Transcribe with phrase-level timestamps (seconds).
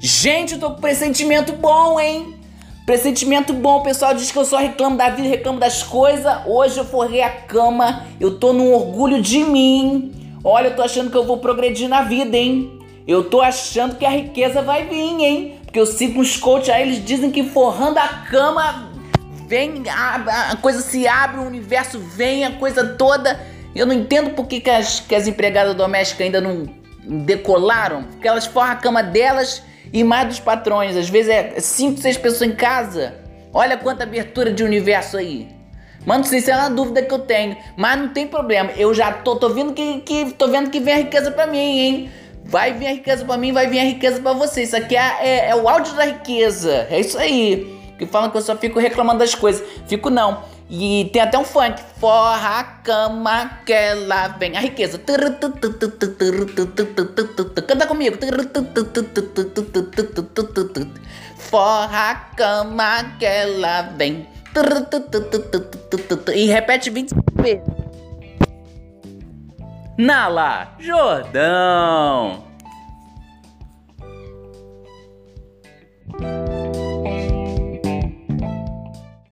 [0.00, 2.36] Gente, eu tô com pressentimento bom, hein?
[2.86, 6.32] Pressentimento bom, o pessoal diz que eu só reclamo da vida, reclamo das coisas.
[6.46, 10.38] Hoje eu forrei a cama, eu tô num orgulho de mim.
[10.44, 12.80] Olha, eu tô achando que eu vou progredir na vida, hein?
[13.08, 15.60] Eu tô achando que a riqueza vai vir, hein?
[15.64, 18.92] Porque eu sigo uns coaches aí, eles dizem que forrando a cama
[19.48, 23.38] vem, a, a coisa se abre, o universo vem, a coisa toda.
[23.74, 26.68] Eu não entendo por que, que, as, que as empregadas domésticas ainda não
[27.24, 29.62] decolaram, porque elas forram a cama delas
[29.92, 30.96] e mais dos patrões.
[30.96, 33.14] Às vezes é 5, 6 pessoas em casa.
[33.52, 35.48] Olha quanta abertura de universo aí.
[36.04, 37.56] Mano, isso é uma dúvida que eu tenho.
[37.76, 38.70] Mas não tem problema.
[38.76, 41.58] Eu já tô, tô vendo que, que tô vendo que vem a riqueza pra mim,
[41.58, 42.10] hein?
[42.44, 44.62] Vai vir a riqueza pra mim, vai vir a riqueza pra você.
[44.62, 46.86] Isso aqui é, é, é o áudio da riqueza.
[46.90, 47.78] É isso aí.
[47.98, 49.62] Que falam que eu só fico reclamando das coisas.
[49.86, 50.42] Fico não.
[50.70, 51.80] E tem até um funk.
[51.98, 54.56] Forra a cama que ela vem.
[54.56, 54.98] A riqueza.
[57.66, 58.18] Canta comigo.
[61.36, 64.28] Forra a cama que ela vem.
[66.34, 67.62] E repete 20 vezes.
[69.96, 72.47] Nala Jordão.